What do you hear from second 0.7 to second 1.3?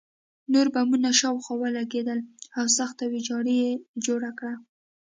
بمونه